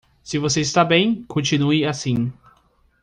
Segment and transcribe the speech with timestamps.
[0.23, 2.33] Se você está bem, continue assim.